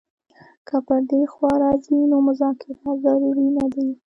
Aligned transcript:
که 0.67 0.75
پر 0.85 1.01
دې 1.09 1.21
خوا 1.33 1.51
راځي 1.63 1.97
نو 2.11 2.17
مذاکرات 2.27 2.95
ضرور 3.03 3.37
نه 3.57 3.65
دي. 3.73 3.89